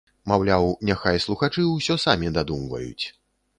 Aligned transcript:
Маўляў, 0.29 0.65
няхай 0.89 1.21
слухачы 1.27 1.67
ўсё 1.67 1.99
самі 2.07 2.35
дадумваюць. 2.41 3.05